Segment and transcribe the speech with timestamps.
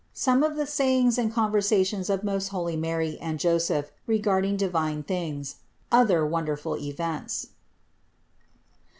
[0.15, 5.57] SOME OF THE SAYINGS AND CONVERSATIONS OF MOST HOIvY MARY AND JOSEPH REGARDING DIVINE THINGS;
[5.91, 7.49] OTHER WONDERFUL EVENTS.